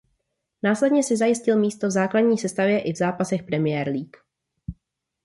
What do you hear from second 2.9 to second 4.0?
v zápasech Premier